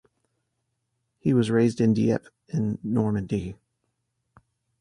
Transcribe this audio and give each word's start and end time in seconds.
He 1.19 1.31
was 1.31 1.51
raised 1.51 1.79
in 1.79 1.93
Dieppe, 1.93 2.27
in 2.47 2.79
Normandy. 2.81 3.55